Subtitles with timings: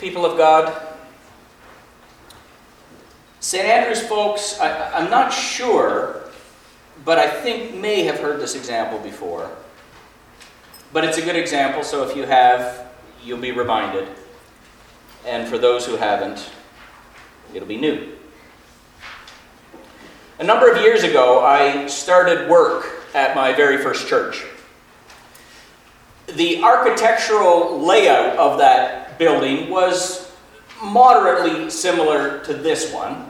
[0.00, 0.74] people of God.
[3.40, 3.64] St.
[3.64, 6.22] Andrews folks, I, I'm not sure,
[7.04, 9.50] but I think may have heard this example before.
[10.92, 12.90] But it's a good example, so if you have,
[13.22, 14.08] you'll be reminded.
[15.26, 16.50] And for those who haven't,
[17.52, 18.16] it'll be new.
[20.38, 24.44] A number of years ago, I started work at my very first church.
[26.26, 30.32] The architectural layout of that building was
[30.82, 33.26] moderately similar to this one.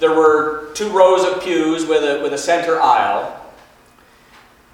[0.00, 3.38] There were two rows of pews with a, with a center aisle,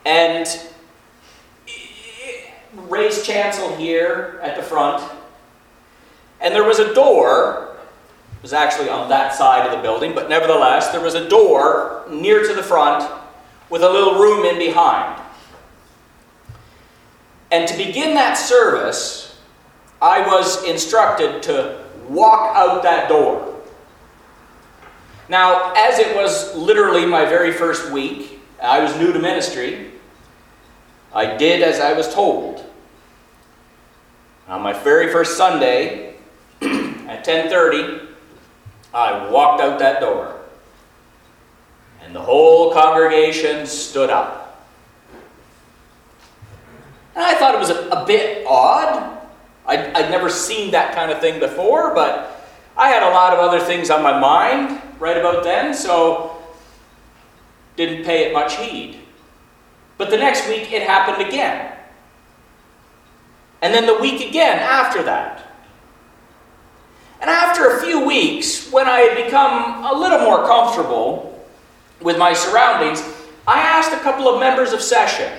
[0.06, 0.46] and
[2.88, 5.02] raised chancel here at the front,
[6.40, 7.76] and there was a door
[8.36, 12.04] It was actually on that side of the building, but nevertheless, there was a door
[12.08, 13.10] near to the front
[13.70, 15.20] with a little room in behind.
[17.50, 19.23] And to begin that service,
[20.04, 23.58] I was instructed to walk out that door.
[25.30, 29.92] Now, as it was literally my very first week, I was new to ministry.
[31.14, 32.62] I did as I was told.
[34.46, 36.16] On my very first Sunday
[36.60, 38.06] at 10:30,
[38.92, 40.38] I walked out that door.
[42.02, 44.68] And the whole congregation stood up.
[47.14, 49.13] And I thought it was a, bit odd.
[49.66, 53.38] I'd, I'd never seen that kind of thing before, but I had a lot of
[53.38, 56.42] other things on my mind right about then, so
[57.76, 59.00] didn't pay it much heed.
[59.96, 61.72] But the next week it happened again.
[63.62, 65.40] And then the week again after that.
[67.20, 71.46] And after a few weeks, when I had become a little more comfortable
[72.02, 73.02] with my surroundings,
[73.46, 75.32] I asked a couple of members of session,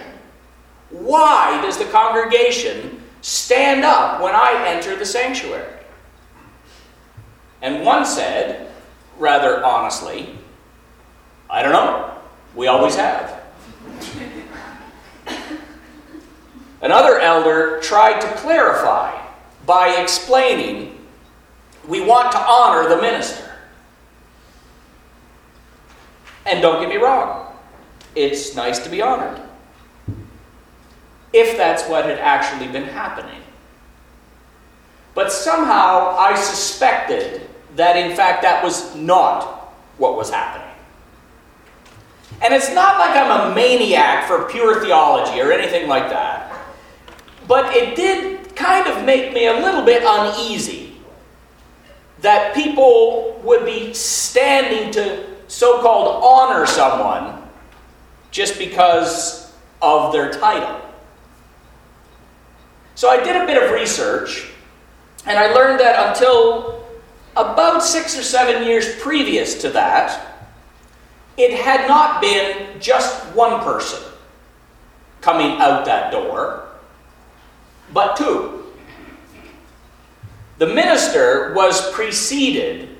[0.89, 5.79] why does the congregation stand up when I enter the sanctuary?
[7.63, 8.69] And one said,
[9.17, 10.37] rather honestly,
[11.49, 12.19] I don't know.
[12.53, 13.41] We always have.
[16.83, 19.19] Another elder tried to clarify
[19.65, 20.99] by explaining
[21.87, 23.55] we want to honor the minister.
[26.45, 27.55] And don't get me wrong,
[28.13, 29.41] it's nice to be honored.
[31.35, 33.41] If that's what had actually been happening.
[35.13, 37.41] But somehow I suspected
[37.75, 40.65] that, in fact, that was not what was happening.
[42.41, 46.53] And it's not like I'm a maniac for pure theology or anything like that.
[47.49, 50.95] But it did kind of make me a little bit uneasy
[52.21, 57.43] that people would be standing to so called honor someone
[58.31, 60.81] just because of their title.
[62.95, 64.49] So I did a bit of research,
[65.25, 66.85] and I learned that until
[67.35, 70.37] about six or seven years previous to that,
[71.37, 74.01] it had not been just one person
[75.19, 76.69] coming out that door,
[77.93, 78.63] but two.
[80.57, 82.95] The minister was preceded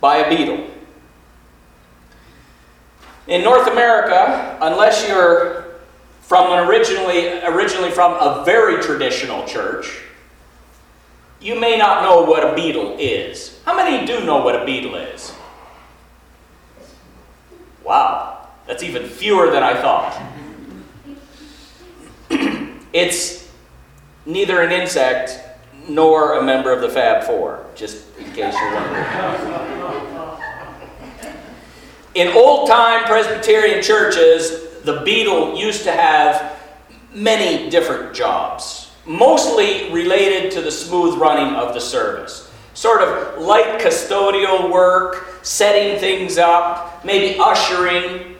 [0.00, 0.70] by a beadle.
[3.26, 5.63] In North America, unless you're
[6.26, 10.00] from an originally, originally from a very traditional church,
[11.40, 13.60] you may not know what a beadle is.
[13.66, 15.34] How many do know what a beadle is?
[17.84, 20.18] Wow, that's even fewer than I thought.
[22.94, 23.50] it's
[24.24, 25.38] neither an insect
[25.86, 29.04] nor a member of the Fab Four, just in case you're wondering.
[32.14, 36.58] In old time Presbyterian churches, the beadle used to have
[37.12, 42.50] many different jobs, mostly related to the smooth running of the service.
[42.74, 48.36] Sort of light custodial work, setting things up, maybe ushering.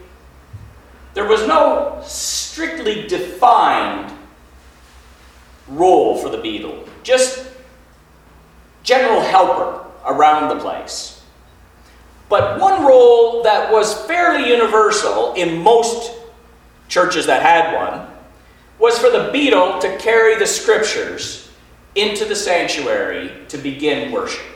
[1.15, 4.12] There was no strictly defined
[5.69, 7.47] role for the beadle just
[8.83, 11.22] general helper around the place.
[12.28, 16.14] But one role that was fairly universal in most
[16.94, 18.08] churches that had one
[18.78, 21.50] was for the beadle to carry the scriptures
[21.96, 24.46] into the sanctuary to begin worship.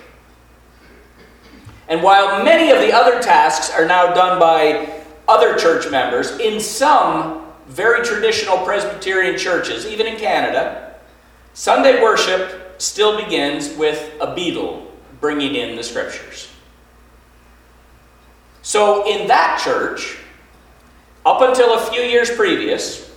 [1.88, 6.60] And while many of the other tasks are now done by other church members, in
[6.60, 10.94] some very traditional Presbyterian churches, even in Canada,
[11.54, 14.86] Sunday worship still begins with a beadle
[15.20, 16.48] bringing in the scriptures.
[18.62, 20.18] So, in that church,
[21.28, 23.14] up until a few years previous,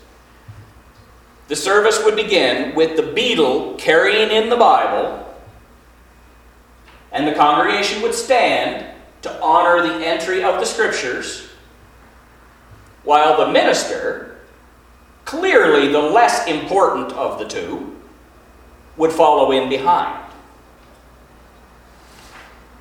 [1.48, 5.34] the service would begin with the beadle carrying in the Bible,
[7.14, 8.86] and the congregation would stand
[9.22, 11.48] to honor the entry of the scriptures,
[13.04, 14.42] while the minister,
[15.24, 17.96] clearly the less important of the two,
[18.98, 20.22] would follow in behind.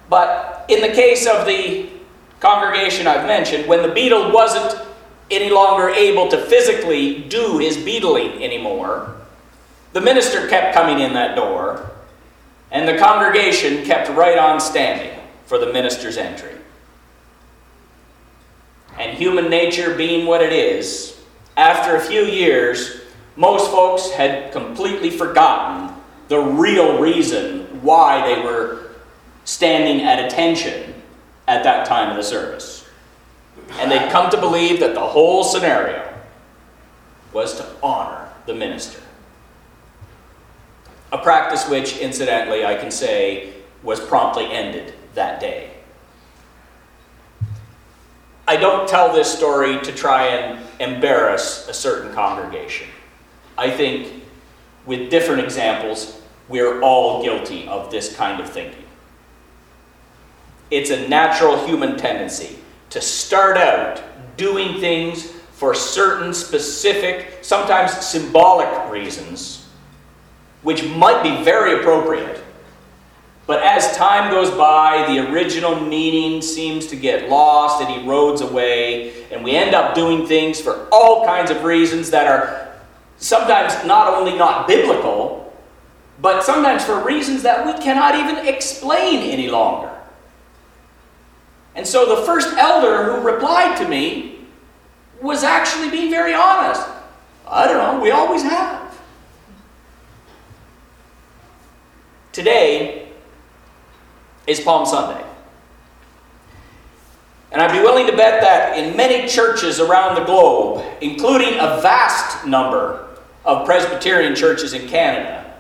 [0.09, 1.89] But in the case of the
[2.41, 4.90] congregation I've mentioned, when the beadle wasn't
[5.31, 9.17] any longer able to physically do his beadling anymore,
[9.93, 11.91] the minister kept coming in that door,
[12.71, 16.55] and the congregation kept right on standing for the minister's entry.
[18.99, 21.21] And human nature being what it is,
[21.57, 23.01] after a few years,
[23.37, 25.95] most folks had completely forgotten
[26.29, 28.91] the real reason why they were
[29.45, 30.95] standing at attention
[31.49, 32.80] at that time of the service.
[33.79, 36.07] And they'd come to believe that the whole scenario
[37.33, 39.01] was to honor the minister.
[41.13, 43.53] A practice which, incidentally, I can say
[43.83, 45.71] was promptly ended that day.
[48.47, 52.89] I don't tell this story to try and embarrass a certain congregation.
[53.57, 54.25] I think
[54.87, 58.85] with different examples, we're all guilty of this kind of thinking.
[60.71, 62.59] It's a natural human tendency
[62.91, 64.03] to start out
[64.37, 69.69] doing things for certain specific, sometimes symbolic reasons,
[70.63, 72.43] which might be very appropriate.
[73.47, 79.25] But as time goes by, the original meaning seems to get lost, it erodes away,
[79.31, 82.73] and we end up doing things for all kinds of reasons that are
[83.19, 85.53] sometimes not only not biblical,
[86.21, 89.91] but sometimes for reasons that we cannot even explain any longer.
[91.75, 94.41] And so the first elder who replied to me
[95.21, 96.87] was actually being very honest.
[97.47, 98.99] I don't know, we always have.
[102.33, 103.09] Today
[104.47, 105.25] is Palm Sunday.
[107.53, 111.81] And I'd be willing to bet that in many churches around the globe, including a
[111.81, 113.09] vast number
[113.45, 115.53] of Presbyterian churches in Canada,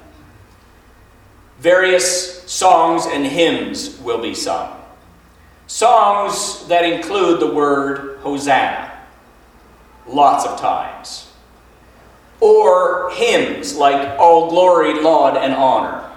[1.58, 4.79] various songs and hymns will be sung.
[5.70, 8.90] Songs that include the word Hosanna
[10.05, 11.31] lots of times.
[12.40, 16.11] Or hymns like All Glory, Laud, and Honor.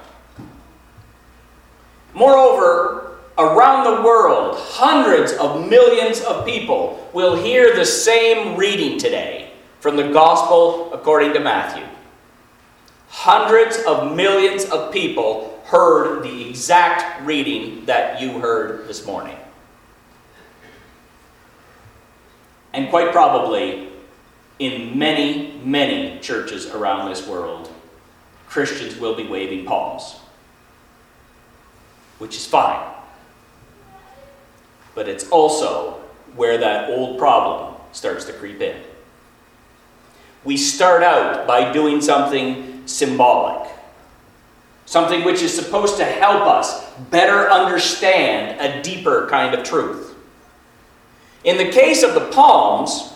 [2.15, 9.51] Moreover, around the world, hundreds of millions of people will hear the same reading today
[9.81, 11.85] from the Gospel according to Matthew.
[13.07, 19.37] Hundreds of millions of people heard the exact reading that you heard this morning.
[22.73, 23.89] And quite probably,
[24.59, 27.71] in many, many churches around this world,
[28.47, 30.15] Christians will be waving palms,
[32.17, 32.83] which is fine.
[34.95, 35.99] But it's also
[36.35, 38.79] where that old problem starts to creep in.
[40.43, 43.69] We start out by doing something symbolic,
[44.85, 50.12] something which is supposed to help us better understand a deeper kind of truth.
[51.43, 53.13] In the case of the palms,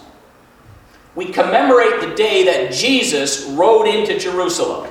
[1.16, 4.90] we commemorate the day that Jesus rode into Jerusalem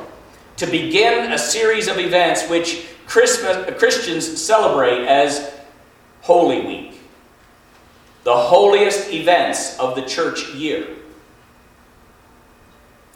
[0.56, 5.54] to begin a series of events which Christians celebrate as
[6.22, 7.00] Holy Week,
[8.25, 10.88] the holiest events of the church year.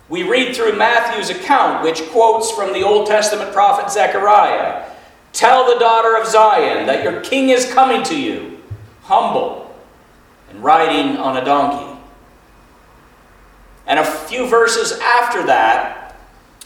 [0.09, 4.87] We read through Matthew's account, which quotes from the Old Testament prophet Zechariah
[5.33, 8.59] Tell the daughter of Zion that your king is coming to you,
[9.03, 9.70] humble
[10.51, 12.01] and riding on a donkey.
[13.87, 16.17] And a few verses after that,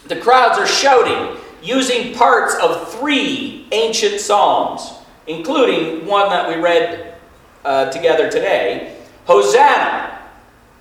[0.07, 4.93] the crowds are shouting, using parts of three ancient psalms,
[5.27, 7.15] including one that we read
[7.65, 10.19] uh, together today Hosanna!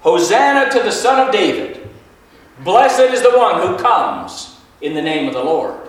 [0.01, 1.89] Hosanna to the Son of David!
[2.60, 5.79] Blessed is the one who comes in the name of the Lord.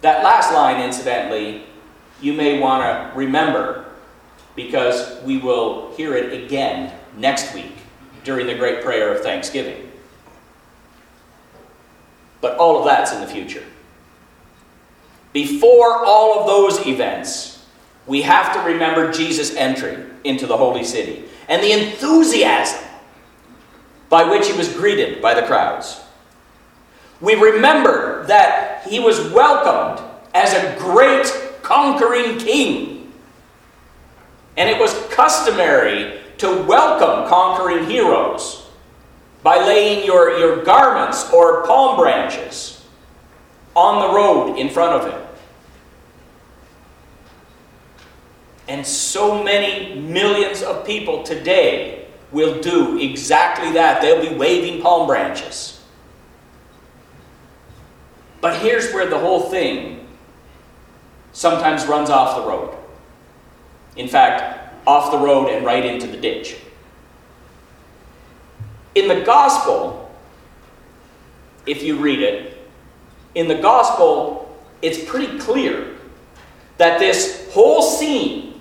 [0.00, 1.64] That last line, incidentally,
[2.20, 3.81] you may want to remember
[4.54, 7.72] because we will hear it again next week
[8.24, 9.90] during the great prayer of thanksgiving.
[12.40, 13.64] But all of that's in the future.
[15.32, 17.64] Before all of those events,
[18.06, 22.82] we have to remember Jesus' entry into the holy city and the enthusiasm
[24.08, 26.00] by which he was greeted by the crowds.
[27.20, 31.26] We remember that he was welcomed as a great
[31.62, 32.91] conquering king
[34.56, 38.58] and it was customary to welcome conquering heroes.
[39.42, 42.84] by laying your, your garments or palm branches
[43.74, 45.20] on the road in front of him.
[48.68, 54.00] And so many millions of people today will do exactly that.
[54.00, 55.82] They'll be waving palm branches.
[58.40, 60.06] But here's where the whole thing
[61.32, 62.76] sometimes runs off the road.
[63.96, 66.56] In fact, off the road and right into the ditch.
[68.94, 70.10] In the gospel,
[71.66, 72.58] if you read it,
[73.34, 75.96] in the gospel, it's pretty clear
[76.78, 78.60] that this whole scene,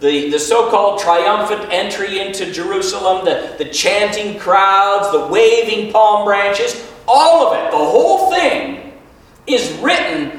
[0.00, 6.24] the, the so called triumphant entry into Jerusalem, the, the chanting crowds, the waving palm
[6.24, 8.94] branches, all of it, the whole thing,
[9.46, 10.37] is written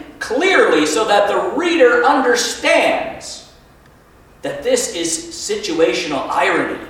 [1.00, 3.54] so that the reader understands
[4.42, 6.86] that this is situational irony.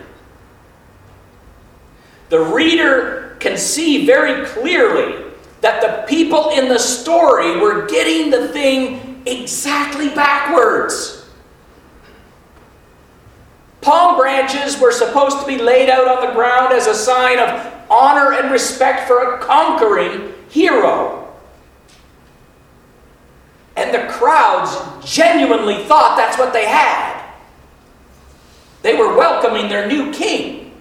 [2.30, 8.48] The reader can see very clearly that the people in the story were getting the
[8.48, 11.30] thing exactly backwards.
[13.82, 17.74] Palm branches were supposed to be laid out on the ground as a sign of
[17.92, 21.19] honor and respect for a conquering hero.
[23.80, 24.76] And the crowds
[25.10, 27.32] genuinely thought that's what they had.
[28.82, 30.74] They were welcoming their new king.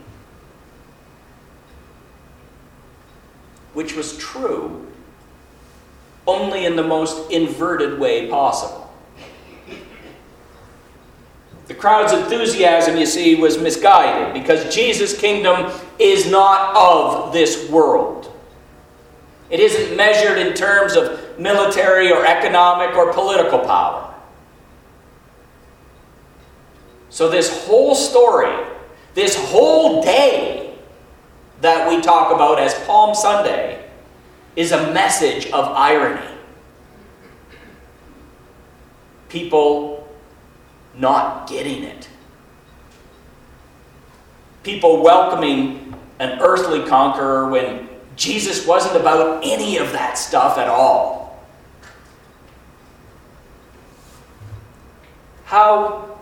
[3.72, 4.84] Which was true
[6.26, 8.92] only in the most inverted way possible.
[11.68, 18.17] The crowd's enthusiasm, you see, was misguided because Jesus' kingdom is not of this world.
[19.50, 24.14] It isn't measured in terms of military or economic or political power.
[27.08, 28.54] So, this whole story,
[29.14, 30.74] this whole day
[31.62, 33.88] that we talk about as Palm Sunday,
[34.54, 36.34] is a message of irony.
[39.28, 40.08] People
[40.94, 42.08] not getting it.
[44.62, 47.87] People welcoming an earthly conqueror when
[48.18, 51.38] Jesus wasn't about any of that stuff at all.
[55.44, 56.18] How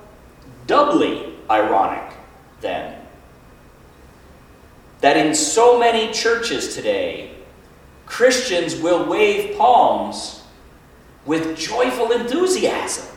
[0.66, 2.12] doubly ironic,
[2.60, 3.00] then,
[5.00, 7.34] that in so many churches today,
[8.04, 10.42] Christians will wave palms
[11.24, 13.16] with joyful enthusiasm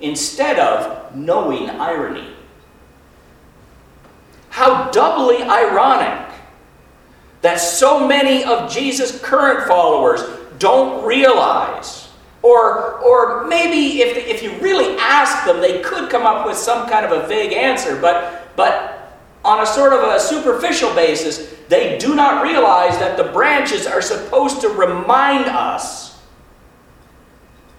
[0.00, 2.32] instead of knowing irony.
[4.48, 6.27] How doubly ironic
[7.42, 10.22] that so many of Jesus' current followers
[10.58, 12.08] don't realize,
[12.42, 16.88] or, or maybe if, if you really ask them, they could come up with some
[16.88, 18.98] kind of a vague answer, but, but
[19.44, 24.02] on a sort of a superficial basis, they do not realize that the branches are
[24.02, 26.20] supposed to remind us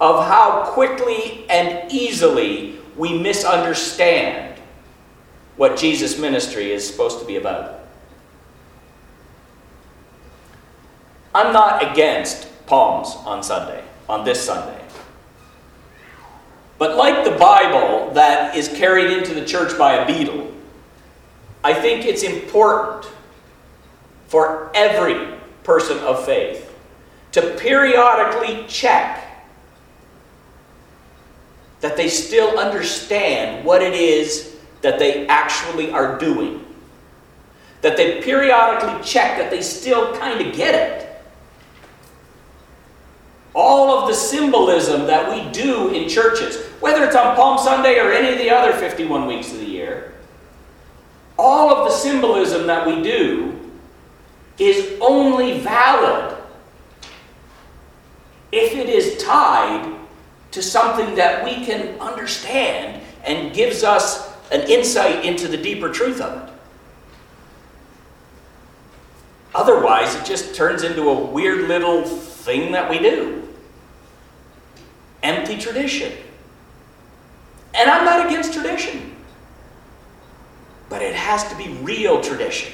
[0.00, 4.58] of how quickly and easily we misunderstand
[5.56, 7.79] what Jesus' ministry is supposed to be about.
[11.40, 14.78] I'm not against palms on Sunday, on this Sunday.
[16.76, 20.52] But like the Bible that is carried into the church by a beadle,
[21.64, 23.10] I think it's important
[24.28, 26.66] for every person of faith
[27.32, 29.26] to periodically check
[31.80, 36.66] that they still understand what it is that they actually are doing.
[37.80, 41.09] That they periodically check that they still kind of get it.
[43.54, 48.12] All of the symbolism that we do in churches, whether it's on Palm Sunday or
[48.12, 50.14] any of the other 51 weeks of the year,
[51.38, 53.58] all of the symbolism that we do
[54.58, 56.36] is only valid
[58.52, 59.96] if it is tied
[60.50, 66.20] to something that we can understand and gives us an insight into the deeper truth
[66.20, 66.52] of it.
[69.54, 72.04] Otherwise, it just turns into a weird little
[72.40, 73.48] thing that we do.
[75.22, 76.12] Empty tradition.
[77.74, 79.14] And I'm not against tradition,
[80.88, 82.72] but it has to be real tradition.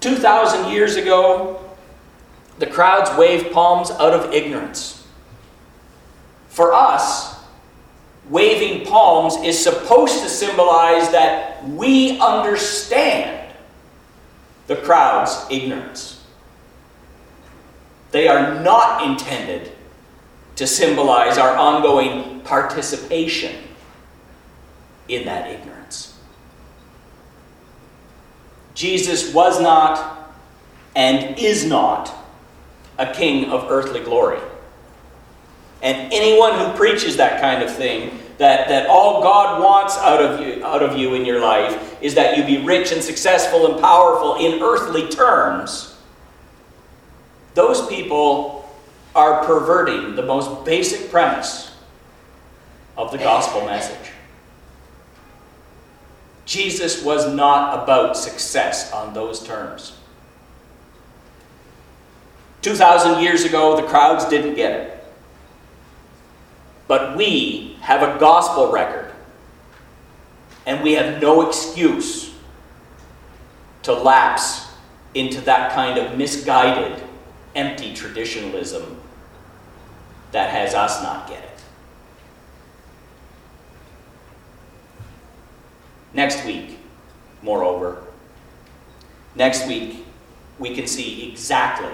[0.00, 1.60] 2,000 years ago,
[2.58, 5.06] the crowds waved palms out of ignorance.
[6.48, 7.42] For us,
[8.28, 13.52] waving palms is supposed to symbolize that we understand
[14.66, 16.13] the crowd's ignorance.
[18.14, 19.72] They are not intended
[20.54, 23.56] to symbolize our ongoing participation
[25.08, 26.16] in that ignorance.
[28.74, 30.32] Jesus was not
[30.94, 32.14] and is not
[32.98, 34.38] a king of earthly glory.
[35.82, 40.38] And anyone who preaches that kind of thing, that, that all God wants out of
[40.38, 43.80] you out of you in your life is that you be rich and successful and
[43.80, 45.93] powerful in earthly terms,
[47.54, 48.68] those people
[49.14, 51.74] are perverting the most basic premise
[52.96, 54.10] of the gospel message.
[56.46, 59.96] Jesus was not about success on those terms.
[62.62, 65.04] 2,000 years ago, the crowds didn't get it.
[66.86, 69.12] But we have a gospel record,
[70.66, 72.34] and we have no excuse
[73.82, 74.66] to lapse
[75.14, 77.02] into that kind of misguided,
[77.54, 79.00] empty traditionalism
[80.32, 81.50] that has us not get it.
[86.12, 86.78] Next week,
[87.42, 88.02] moreover,
[89.34, 90.04] next week,
[90.58, 91.92] we can see exactly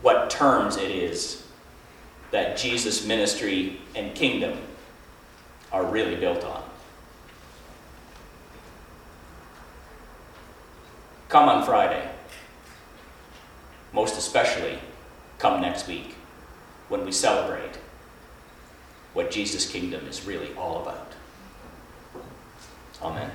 [0.00, 1.46] what terms it is
[2.30, 4.58] that Jesus' ministry and kingdom
[5.70, 6.62] are really built on.
[11.28, 11.91] Come on Friday.
[13.92, 14.78] Most especially,
[15.38, 16.14] come next week
[16.88, 17.78] when we celebrate
[19.12, 21.12] what Jesus' kingdom is really all about.
[23.02, 23.30] Amen.